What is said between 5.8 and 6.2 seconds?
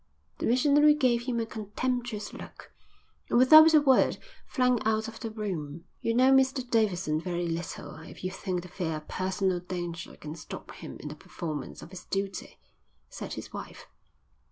"You